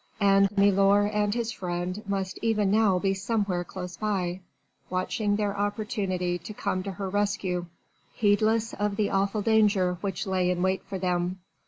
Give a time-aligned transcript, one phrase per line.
[0.19, 4.39] and milor and his friend must even now be somewhere close by,
[4.89, 7.67] watching their opportunity to come to her rescue...
[8.15, 11.39] heedless of the awful danger which lay in wait for them